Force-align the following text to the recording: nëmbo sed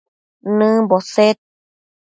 nëmbo 0.57 0.97
sed 1.13 1.37